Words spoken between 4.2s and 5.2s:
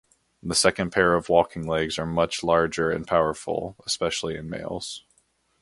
in males.